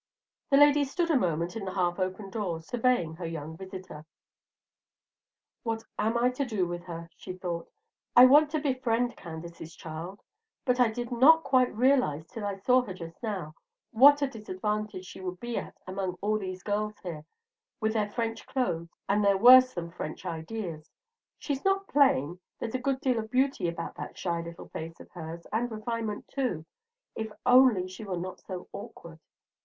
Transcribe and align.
That 0.49 0.59
lady 0.61 0.83
stood 0.83 1.11
a 1.11 1.15
moment 1.15 1.55
in 1.55 1.63
the 1.63 1.75
half 1.75 1.99
open 1.99 2.31
door, 2.31 2.59
surveying 2.59 3.17
her 3.17 3.25
young 3.27 3.55
visitor. 3.55 4.03
"What 5.61 5.83
am 5.99 6.17
I 6.17 6.31
to 6.31 6.43
do 6.43 6.65
with 6.65 6.85
her?" 6.85 7.07
she 7.15 7.33
thought. 7.33 7.71
"I 8.15 8.25
want 8.25 8.49
to 8.49 8.59
befriend 8.59 9.15
Candace's 9.15 9.75
child, 9.75 10.23
but 10.65 10.79
I 10.79 10.89
did 10.89 11.11
not 11.11 11.43
quite 11.43 11.71
realize, 11.75 12.25
till 12.25 12.43
I 12.43 12.55
saw 12.55 12.81
her 12.81 12.95
just 12.95 13.21
now, 13.21 13.53
what 13.91 14.23
a 14.23 14.27
disadvantage 14.27 15.05
she 15.05 15.21
would 15.21 15.39
be 15.39 15.55
at 15.59 15.75
among 15.85 16.17
all 16.19 16.39
these 16.39 16.63
girls 16.63 16.97
here, 17.03 17.23
with 17.79 17.93
their 17.93 18.09
French 18.09 18.47
clothes 18.47 18.89
and 19.07 19.23
their 19.23 19.37
worse 19.37 19.75
than 19.75 19.91
French 19.91 20.25
ideas. 20.25 20.89
She's 21.37 21.63
not 21.63 21.87
plain. 21.87 22.39
There's 22.57 22.73
a 22.73 22.79
good 22.79 23.01
deal 23.01 23.19
of 23.19 23.29
beauty 23.29 23.67
about 23.67 23.93
that 23.97 24.17
shy 24.17 24.41
little 24.41 24.69
face 24.69 24.99
of 24.99 25.11
hers, 25.11 25.45
and 25.53 25.69
refinement 25.69 26.27
too, 26.27 26.65
if 27.15 27.31
only 27.45 27.87
she 27.87 28.03
were 28.03 28.17
not 28.17 28.39
so 28.39 28.67
awkward. 28.73 29.19